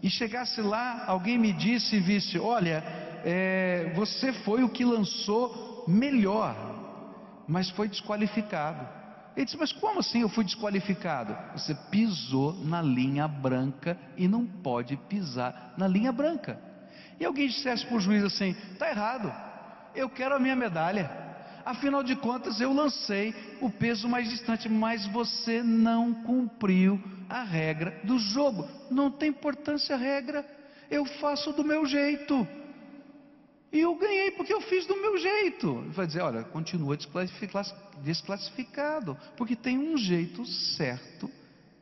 e 0.03 0.11
chegasse 0.11 0.61
lá, 0.61 1.05
alguém 1.07 1.39
me 1.39 1.55
disse 1.55 1.97
e 1.97 2.01
visse: 2.01 2.39
Olha, 2.39 2.85
é, 3.25 3.93
você 3.95 4.31
foi 4.35 4.63
o 4.63 4.69
que 4.69 4.85
lançou 4.85 5.87
melhor 5.89 6.75
mas 7.47 7.71
foi 7.71 7.89
desqualificado. 7.89 9.04
Ele 9.37 9.45
disse: 9.45 9.57
Mas 9.57 9.73
como 9.73 10.01
assim 10.01 10.21
eu 10.21 10.29
fui 10.29 10.45
desqualificado? 10.45 11.37
Você 11.53 11.75
pisou 11.91 12.55
na 12.65 12.81
linha 12.81 13.27
branca 13.27 13.99
e 14.17 14.29
não 14.29 14.47
pode 14.47 14.97
pisar 14.97 15.75
na 15.77 15.89
linha 15.89 16.13
branca. 16.13 16.59
E 17.19 17.25
alguém 17.25 17.49
dissesse 17.49 17.85
para 17.87 17.97
o 17.97 18.01
juiz 18.01 18.23
assim: 18.25 18.57
Está 18.73 18.89
errado, 18.89 19.33
eu 19.95 20.09
quero 20.09 20.35
a 20.35 20.39
minha 20.39 20.57
medalha. 20.57 21.25
Afinal 21.65 22.03
de 22.03 22.15
contas, 22.15 22.61
eu 22.61 22.73
lancei 22.75 23.35
o 23.61 23.71
peso 23.71 24.07
mais 24.07 24.29
distante, 24.29 24.69
mas 24.69 25.07
você 25.07 25.63
não 25.63 26.13
cumpriu 26.13 27.03
a 27.29 27.43
regra 27.43 28.01
do 28.05 28.19
jogo. 28.19 28.69
Não 28.91 29.11
tem 29.11 29.31
importância 29.31 29.95
a 29.95 29.99
regra, 29.99 30.45
eu 30.91 31.07
faço 31.07 31.53
do 31.53 31.65
meu 31.65 31.87
jeito. 31.87 32.47
E 33.75 33.81
eu 33.81 33.97
ganhei 33.97 34.31
porque 34.31 34.55
eu 34.55 34.61
fiz 34.61 34.87
do 34.87 34.97
meu 34.97 35.19
jeito. 35.19 35.85
Vai 35.89 36.07
dizer: 36.07 36.21
olha, 36.21 36.45
continua 36.45 36.97
desclassificado, 38.01 39.19
porque 39.37 39.57
tem 39.57 39.77
um 39.77 39.99
jeito 39.99 40.47
certo 40.47 41.29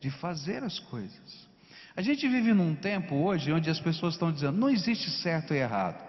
de 0.01 0.09
fazer 0.09 0.63
as 0.63 0.79
coisas. 0.79 1.47
A 1.95 2.01
gente 2.01 2.27
vive 2.27 2.51
num 2.51 2.73
tempo 2.73 3.13
hoje 3.13 3.51
onde 3.51 3.69
as 3.69 3.79
pessoas 3.79 4.15
estão 4.15 4.31
dizendo: 4.31 4.57
não 4.57 4.71
existe 4.71 5.07
certo 5.21 5.53
e 5.53 5.57
errado. 5.57 6.03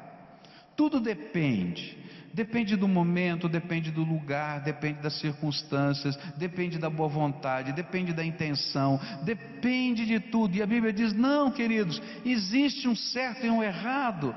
Tudo 0.74 0.98
depende. 0.98 1.98
Depende 2.32 2.74
do 2.76 2.88
momento, 2.88 3.46
depende 3.46 3.92
do 3.92 4.02
lugar, 4.02 4.60
depende 4.60 5.00
das 5.00 5.20
circunstâncias, 5.20 6.16
depende 6.36 6.78
da 6.78 6.90
boa 6.90 7.08
vontade, 7.08 7.72
depende 7.72 8.12
da 8.12 8.24
intenção, 8.24 8.98
depende 9.22 10.04
de 10.04 10.18
tudo. 10.18 10.56
E 10.56 10.62
a 10.62 10.66
Bíblia 10.66 10.94
diz: 10.94 11.12
não, 11.12 11.50
queridos, 11.50 12.00
existe 12.24 12.88
um 12.88 12.96
certo 12.96 13.44
e 13.44 13.50
um 13.50 13.62
errado 13.62 14.34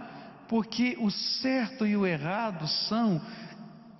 porque 0.48 0.98
o 1.00 1.10
certo 1.12 1.86
e 1.86 1.96
o 1.96 2.06
errado 2.06 2.68
são 2.68 3.22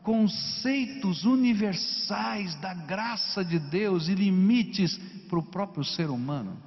conceitos 0.04 1.26
universais 1.26 2.56
da 2.56 2.74
graça 2.74 3.44
de 3.44 3.60
Deus 3.60 4.08
e 4.08 4.16
limites 4.16 4.98
para 5.28 5.40
o 5.40 5.44
próprio 5.44 5.84
ser 5.84 6.10
humano. 6.10 6.58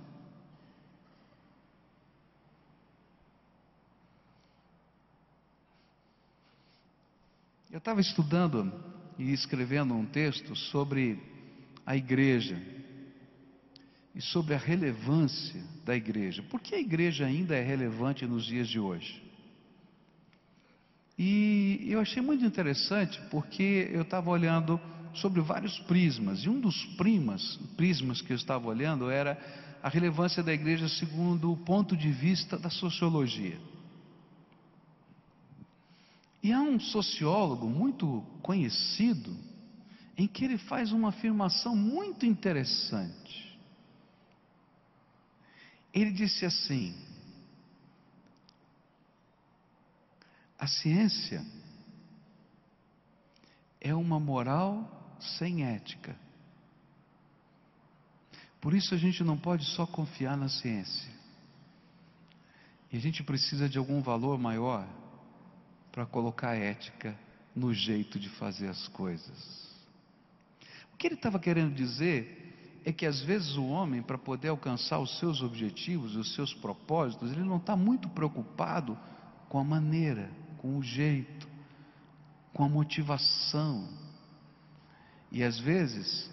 Eu 7.71 7.79
estava 7.79 8.01
estudando 8.01 8.73
e 9.19 9.33
escrevendo 9.33 9.95
um 9.95 10.05
texto 10.05 10.55
sobre 10.55 11.19
a 11.87 11.97
igreja 11.97 12.61
e 14.15 14.21
sobre 14.21 14.55
a 14.55 14.59
relevância 14.59 15.63
da 15.85 15.97
igreja. 15.97 16.43
Por 16.43 16.61
que 16.61 16.75
a 16.75 16.81
igreja 16.81 17.25
ainda 17.25 17.57
é 17.57 17.63
relevante 17.63 18.27
nos 18.27 18.45
dias 18.45 18.69
de 18.69 18.79
hoje? 18.79 19.30
E 21.23 21.85
eu 21.87 22.01
achei 22.01 22.23
muito 22.23 22.47
interessante 22.47 23.21
porque 23.31 23.91
eu 23.93 24.01
estava 24.01 24.31
olhando 24.31 24.81
sobre 25.13 25.43
vários 25.43 25.79
prismas, 25.81 26.45
e 26.45 26.49
um 26.49 26.59
dos 26.59 26.83
primas, 26.97 27.59
prismas 27.77 28.23
que 28.23 28.33
eu 28.33 28.37
estava 28.37 28.67
olhando 28.67 29.11
era 29.11 29.39
a 29.83 29.89
relevância 29.91 30.43
da 30.43 30.51
igreja 30.51 30.89
segundo 30.89 31.53
o 31.53 31.59
ponto 31.59 31.95
de 31.95 32.11
vista 32.11 32.59
da 32.59 32.71
sociologia. 32.71 33.61
E 36.43 36.55
há 36.55 36.63
um 36.63 36.81
sociólogo 36.81 37.69
muito 37.69 38.25
conhecido 38.41 39.37
em 40.17 40.27
que 40.27 40.43
ele 40.43 40.57
faz 40.57 40.91
uma 40.91 41.11
afirmação 41.11 41.77
muito 41.77 42.25
interessante. 42.25 43.59
Ele 45.93 46.13
disse 46.13 46.47
assim: 46.47 46.95
A 50.61 50.67
ciência 50.67 51.43
é 53.81 53.95
uma 53.95 54.21
moral 54.21 55.17
sem 55.19 55.65
ética. 55.65 56.15
Por 58.61 58.75
isso 58.75 58.95
a 58.95 58.99
gente 58.99 59.25
não 59.25 59.39
pode 59.39 59.65
só 59.65 59.87
confiar 59.87 60.37
na 60.37 60.51
ciência. 60.51 61.11
E 62.93 62.97
a 62.99 63.01
gente 63.01 63.23
precisa 63.23 63.71
de 63.71 63.79
algum 63.79 64.03
valor 64.03 64.39
maior 64.39 64.87
para 65.91 66.05
colocar 66.05 66.55
ética 66.55 67.19
no 67.57 67.73
jeito 67.73 68.21
de 68.21 68.29
fazer 68.29 68.69
as 68.69 68.87
coisas. 68.89 69.67
O 70.93 70.99
que 70.99 71.07
ele 71.07 71.15
estava 71.15 71.39
querendo 71.39 71.75
dizer 71.75 72.81
é 72.85 72.93
que 72.93 73.07
às 73.07 73.23
vezes 73.23 73.57
o 73.57 73.65
homem, 73.65 74.03
para 74.03 74.19
poder 74.19 74.49
alcançar 74.49 74.99
os 74.99 75.19
seus 75.19 75.41
objetivos, 75.41 76.17
os 76.17 76.35
seus 76.35 76.53
propósitos, 76.53 77.33
ele 77.33 77.45
não 77.45 77.57
está 77.57 77.75
muito 77.75 78.11
preocupado 78.11 78.99
com 79.49 79.59
a 79.59 79.65
maneira 79.65 80.31
com 80.61 80.77
o 80.77 80.83
jeito, 80.83 81.49
com 82.53 82.65
a 82.65 82.69
motivação. 82.69 83.89
E 85.33 85.43
às 85.43 85.59
vezes, 85.59 86.31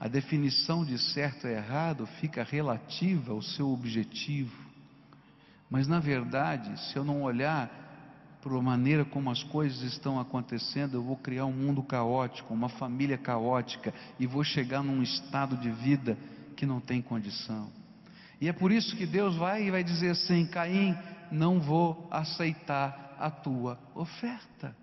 a 0.00 0.08
definição 0.08 0.84
de 0.84 0.98
certo 0.98 1.46
e 1.46 1.52
errado 1.52 2.06
fica 2.20 2.42
relativa 2.42 3.32
ao 3.32 3.42
seu 3.42 3.68
objetivo. 3.70 4.56
Mas 5.70 5.86
na 5.86 6.00
verdade, 6.00 6.80
se 6.80 6.96
eu 6.96 7.04
não 7.04 7.22
olhar 7.22 7.70
para 8.40 8.56
a 8.56 8.62
maneira 8.62 9.04
como 9.04 9.30
as 9.30 9.42
coisas 9.42 9.82
estão 9.82 10.18
acontecendo, 10.18 10.94
eu 10.94 11.02
vou 11.02 11.16
criar 11.16 11.44
um 11.44 11.52
mundo 11.52 11.82
caótico, 11.82 12.54
uma 12.54 12.68
família 12.68 13.18
caótica 13.18 13.92
e 14.18 14.26
vou 14.26 14.44
chegar 14.44 14.82
num 14.82 15.02
estado 15.02 15.56
de 15.56 15.70
vida 15.70 16.16
que 16.56 16.64
não 16.64 16.80
tem 16.80 17.02
condição. 17.02 17.68
E 18.40 18.48
é 18.48 18.52
por 18.52 18.72
isso 18.72 18.96
que 18.96 19.04
Deus 19.04 19.36
vai 19.36 19.64
e 19.64 19.70
vai 19.70 19.82
dizer 19.82 20.10
assim: 20.10 20.46
Caim, 20.46 20.96
não 21.30 21.60
vou 21.60 22.08
aceitar 22.10 23.05
a 23.18 23.30
tua 23.30 23.78
oferta. 23.94 24.76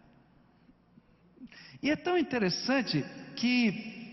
E 1.81 1.89
é 1.91 1.95
tão 1.95 2.17
interessante 2.17 3.03
que 3.35 4.03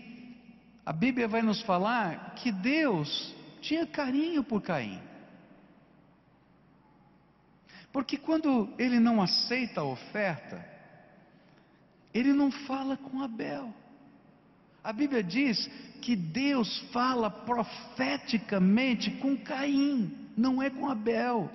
a 0.85 0.91
Bíblia 0.91 1.27
vai 1.27 1.41
nos 1.41 1.61
falar 1.61 2.35
que 2.35 2.51
Deus 2.51 3.33
tinha 3.61 3.85
carinho 3.85 4.43
por 4.43 4.61
Caim. 4.61 4.99
Porque 7.93 8.17
quando 8.17 8.73
ele 8.77 8.99
não 8.99 9.21
aceita 9.21 9.81
a 9.81 9.85
oferta, 9.85 10.65
ele 12.13 12.33
não 12.33 12.51
fala 12.51 12.97
com 12.97 13.21
Abel. 13.21 13.73
A 14.83 14.91
Bíblia 14.91 15.23
diz 15.23 15.69
que 16.01 16.15
Deus 16.15 16.79
fala 16.91 17.29
profeticamente 17.29 19.11
com 19.11 19.37
Caim, 19.37 20.29
não 20.35 20.61
é 20.61 20.69
com 20.69 20.89
Abel. 20.89 21.49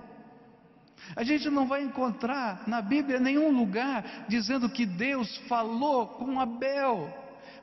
A 1.14 1.22
gente 1.22 1.48
não 1.50 1.66
vai 1.66 1.82
encontrar 1.82 2.66
na 2.66 2.80
Bíblia 2.80 3.20
nenhum 3.20 3.50
lugar 3.50 4.26
dizendo 4.28 4.68
que 4.68 4.84
Deus 4.84 5.36
falou 5.48 6.08
com 6.08 6.40
Abel, 6.40 7.12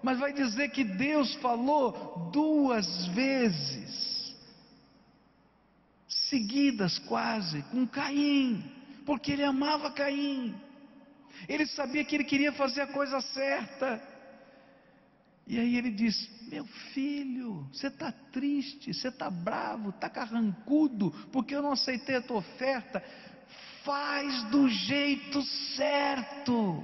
mas 0.02 0.20
vai 0.20 0.34
dizer 0.34 0.70
que 0.70 0.84
Deus 0.84 1.34
falou 1.36 2.30
duas 2.32 3.08
vezes, 3.08 4.36
seguidas 6.08 7.00
quase, 7.00 7.62
com 7.64 7.88
Caim, 7.88 8.64
porque 9.06 9.32
ele 9.32 9.44
amava 9.44 9.92
Caim, 9.92 10.56
ele 11.48 11.66
sabia 11.66 12.04
que 12.04 12.16
ele 12.16 12.24
queria 12.24 12.54
fazer 12.54 12.82
a 12.82 12.88
coisa 12.88 13.20
certa. 13.22 14.13
E 15.46 15.60
aí 15.60 15.76
ele 15.76 15.92
diz: 15.92 16.30
Meu 16.50 16.66
filho, 16.94 17.68
você 17.72 17.88
está 17.88 18.12
triste, 18.12 18.94
você 18.94 19.10
está 19.10 19.30
bravo, 19.30 19.90
está 19.90 20.10
carrancudo, 20.10 21.12
porque 21.32 21.56
eu 21.56 21.62
não 21.62 21.74
aceitei 21.74 22.16
a 22.16 22.22
tua 22.22 22.38
oferta 22.38 23.04
faz 23.84 24.44
do 24.50 24.68
jeito 24.70 25.42
certo. 25.76 26.84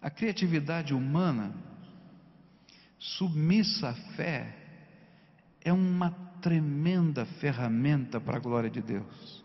A 0.00 0.10
criatividade 0.10 0.94
humana, 0.94 1.52
submissa 2.98 3.90
à 3.90 3.94
fé, 4.16 4.56
é 5.60 5.72
uma 5.72 6.10
tremenda 6.40 7.26
ferramenta 7.26 8.20
para 8.20 8.36
a 8.36 8.40
glória 8.40 8.70
de 8.70 8.80
Deus. 8.80 9.44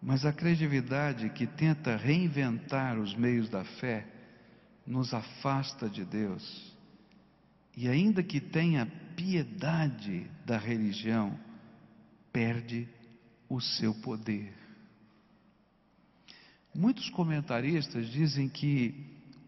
Mas 0.00 0.24
a 0.24 0.32
criatividade 0.32 1.30
que 1.30 1.46
tenta 1.46 1.96
reinventar 1.96 2.98
os 2.98 3.14
meios 3.14 3.48
da 3.48 3.64
fé 3.64 4.06
nos 4.86 5.12
afasta 5.12 5.88
de 5.88 6.04
Deus. 6.04 6.76
E 7.76 7.88
ainda 7.88 8.22
que 8.22 8.40
tenha 8.40 8.86
piedade 9.16 10.26
da 10.46 10.56
religião, 10.56 11.38
perde 12.32 12.88
o 13.48 13.60
seu 13.60 13.94
poder. 13.94 14.54
Muitos 16.74 17.10
comentaristas 17.10 18.08
dizem 18.08 18.48
que 18.48 18.94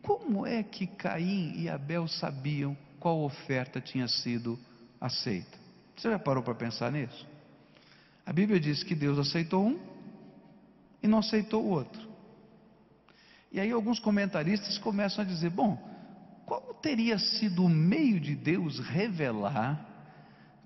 como 0.03 0.47
é 0.47 0.63
que 0.63 0.87
Caim 0.87 1.55
e 1.57 1.69
Abel 1.69 2.09
sabiam 2.09 2.77
qual 2.99 3.23
oferta 3.23 3.81
tinha 3.81 4.09
sido 4.09 4.59
aceita? 5.01 5.59
Você 5.97 6.11
já 6.11 6.19
parou 6.19 6.43
para 6.43 6.55
pensar 6.55 6.91
nisso? 6.91 7.27
A 8.25 8.33
Bíblia 8.33 8.59
diz 8.59 8.83
que 8.83 8.95
Deus 8.95 9.19
aceitou 9.19 9.67
um 9.67 9.79
e 11.03 11.09
não 11.09 11.19
aceitou 11.19 11.65
o 11.65 11.69
outro. 11.69 12.09
E 13.53 13.59
aí 13.59 13.71
alguns 13.71 13.99
comentaristas 13.99 14.79
começam 14.79 15.23
a 15.23 15.27
dizer: 15.27 15.51
bom, 15.51 15.77
qual 16.47 16.75
teria 16.75 17.19
sido 17.19 17.65
o 17.65 17.69
meio 17.69 18.21
de 18.21 18.35
Deus 18.35 18.79
revelar 18.79 19.87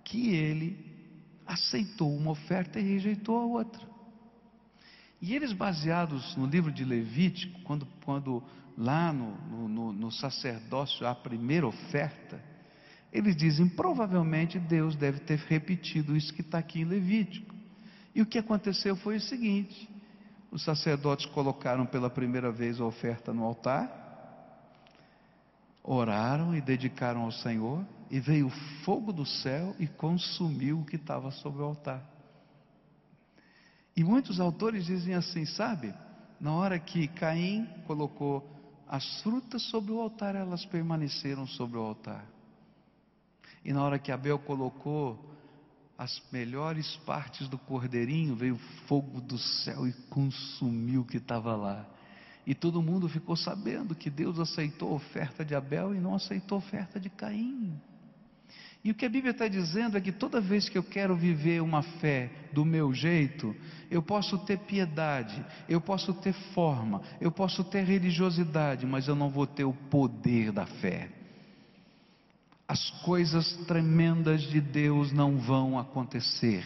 que 0.04 0.34
ele 0.34 0.92
aceitou 1.46 2.14
uma 2.14 2.30
oferta 2.30 2.78
e 2.78 2.82
rejeitou 2.82 3.38
a 3.38 3.44
outra? 3.44 3.94
E 5.20 5.34
eles, 5.34 5.52
baseados 5.52 6.36
no 6.36 6.44
livro 6.46 6.70
de 6.70 6.84
Levítico, 6.84 7.58
quando, 7.62 7.86
quando 8.04 8.42
lá 8.76 9.12
no, 9.12 9.68
no, 9.68 9.92
no 9.92 10.12
sacerdócio 10.12 11.06
a 11.06 11.14
primeira 11.14 11.66
oferta, 11.66 12.42
eles 13.10 13.34
dizem: 13.34 13.68
provavelmente 13.68 14.58
Deus 14.58 14.94
deve 14.96 15.20
ter 15.20 15.38
repetido 15.38 16.16
isso 16.16 16.34
que 16.34 16.42
está 16.42 16.58
aqui 16.58 16.80
em 16.80 16.84
Levítico. 16.84 17.54
E 18.14 18.20
o 18.20 18.26
que 18.26 18.38
aconteceu 18.38 18.94
foi 18.96 19.16
o 19.16 19.20
seguinte: 19.20 19.88
os 20.54 20.62
sacerdotes 20.62 21.26
colocaram 21.26 21.84
pela 21.84 22.08
primeira 22.08 22.52
vez 22.52 22.80
a 22.80 22.84
oferta 22.84 23.34
no 23.34 23.42
altar, 23.42 23.90
oraram 25.82 26.54
e 26.54 26.60
dedicaram 26.60 27.22
ao 27.22 27.32
Senhor, 27.32 27.84
e 28.08 28.20
veio 28.20 28.46
o 28.46 28.50
fogo 28.84 29.12
do 29.12 29.26
céu 29.26 29.74
e 29.80 29.88
consumiu 29.88 30.78
o 30.78 30.84
que 30.84 30.94
estava 30.94 31.32
sobre 31.32 31.60
o 31.60 31.64
altar. 31.64 32.08
E 33.96 34.04
muitos 34.04 34.38
autores 34.38 34.86
dizem 34.86 35.14
assim, 35.14 35.44
sabe? 35.44 35.92
Na 36.40 36.52
hora 36.52 36.78
que 36.78 37.08
Caim 37.08 37.66
colocou 37.84 38.48
as 38.86 39.22
frutas 39.22 39.60
sobre 39.70 39.90
o 39.90 40.00
altar, 40.00 40.36
elas 40.36 40.64
permaneceram 40.66 41.48
sobre 41.48 41.78
o 41.78 41.82
altar. 41.82 42.24
E 43.64 43.72
na 43.72 43.82
hora 43.82 43.98
que 43.98 44.12
Abel 44.12 44.38
colocou 44.38 45.33
as 45.96 46.22
melhores 46.32 46.96
partes 47.06 47.48
do 47.48 47.56
cordeirinho, 47.56 48.34
veio 48.34 48.56
fogo 48.86 49.20
do 49.20 49.38
céu 49.38 49.86
e 49.86 49.92
consumiu 50.10 51.02
o 51.02 51.04
que 51.04 51.18
estava 51.18 51.54
lá. 51.54 51.86
E 52.46 52.54
todo 52.54 52.82
mundo 52.82 53.08
ficou 53.08 53.36
sabendo 53.36 53.94
que 53.94 54.10
Deus 54.10 54.38
aceitou 54.38 54.90
a 54.90 54.96
oferta 54.96 55.44
de 55.44 55.54
Abel 55.54 55.94
e 55.94 56.00
não 56.00 56.14
aceitou 56.14 56.56
a 56.56 56.58
oferta 56.58 57.00
de 57.00 57.08
Caim. 57.08 57.80
E 58.84 58.90
o 58.90 58.94
que 58.94 59.06
a 59.06 59.08
Bíblia 59.08 59.30
está 59.30 59.48
dizendo 59.48 59.96
é 59.96 60.00
que 60.00 60.12
toda 60.12 60.42
vez 60.42 60.68
que 60.68 60.76
eu 60.76 60.82
quero 60.82 61.16
viver 61.16 61.62
uma 61.62 61.82
fé 61.82 62.30
do 62.52 62.66
meu 62.66 62.92
jeito, 62.92 63.56
eu 63.90 64.02
posso 64.02 64.36
ter 64.44 64.58
piedade, 64.58 65.42
eu 65.66 65.80
posso 65.80 66.12
ter 66.12 66.34
forma, 66.52 67.00
eu 67.18 67.32
posso 67.32 67.64
ter 67.64 67.82
religiosidade, 67.84 68.84
mas 68.84 69.08
eu 69.08 69.14
não 69.14 69.30
vou 69.30 69.46
ter 69.46 69.64
o 69.64 69.72
poder 69.72 70.52
da 70.52 70.66
fé. 70.66 71.23
As 72.66 72.90
coisas 73.02 73.54
tremendas 73.66 74.42
de 74.42 74.60
Deus 74.60 75.12
não 75.12 75.38
vão 75.38 75.78
acontecer. 75.78 76.64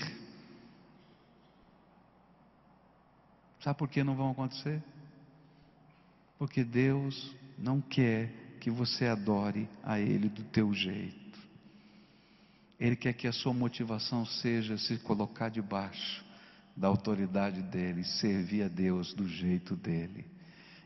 Sabe 3.60 3.78
por 3.78 3.88
que 3.88 4.04
não 4.04 4.14
vão 4.14 4.30
acontecer? 4.30 4.82
Porque 6.38 6.62
Deus 6.62 7.34
não 7.58 7.80
quer 7.80 8.32
que 8.60 8.70
você 8.70 9.06
adore 9.06 9.68
a 9.82 9.98
Ele 9.98 10.28
do 10.28 10.44
teu 10.44 10.72
jeito. 10.72 11.38
Ele 12.78 12.94
quer 12.94 13.12
que 13.12 13.26
a 13.26 13.32
sua 13.32 13.52
motivação 13.52 14.24
seja 14.24 14.78
se 14.78 14.98
colocar 14.98 15.48
debaixo 15.48 16.24
da 16.76 16.86
autoridade 16.86 17.60
dele, 17.62 18.04
servir 18.04 18.62
a 18.62 18.68
Deus 18.68 19.12
do 19.12 19.26
jeito 19.26 19.74
dele. 19.74 20.24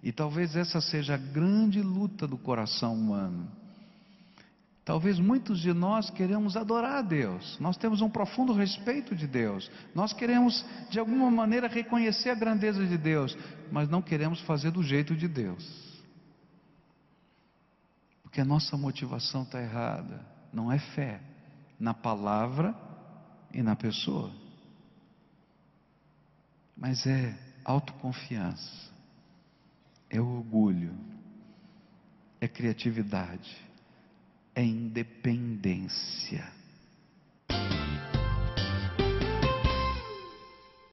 E 0.02 0.10
talvez 0.10 0.56
essa 0.56 0.80
seja 0.80 1.14
a 1.14 1.18
grande 1.18 1.82
luta 1.82 2.26
do 2.26 2.38
coração 2.38 2.94
humano. 2.94 3.50
Talvez 4.84 5.18
muitos 5.18 5.60
de 5.60 5.72
nós 5.72 6.10
queremos 6.10 6.56
adorar 6.56 6.98
a 6.98 7.02
Deus, 7.02 7.56
nós 7.60 7.76
temos 7.76 8.00
um 8.00 8.10
profundo 8.10 8.52
respeito 8.52 9.14
de 9.14 9.28
Deus, 9.28 9.70
nós 9.94 10.12
queremos 10.12 10.64
de 10.90 10.98
alguma 10.98 11.30
maneira 11.30 11.68
reconhecer 11.68 12.30
a 12.30 12.34
grandeza 12.34 12.84
de 12.84 12.98
Deus, 12.98 13.36
mas 13.70 13.88
não 13.88 14.02
queremos 14.02 14.40
fazer 14.40 14.72
do 14.72 14.82
jeito 14.82 15.14
de 15.14 15.28
Deus, 15.28 16.02
porque 18.24 18.40
a 18.40 18.44
nossa 18.44 18.76
motivação 18.76 19.44
está 19.44 19.62
errada, 19.62 20.26
não 20.52 20.72
é 20.72 20.80
fé, 20.80 21.20
na 21.78 21.94
palavra 21.94 22.74
e 23.52 23.62
na 23.62 23.76
pessoa. 23.76 24.32
Mas 26.76 27.06
é 27.06 27.38
autoconfiança, 27.64 28.90
é 30.10 30.20
orgulho, 30.20 30.92
é 32.40 32.48
criatividade, 32.48 33.56
é 34.54 34.62
independência. 34.62 36.61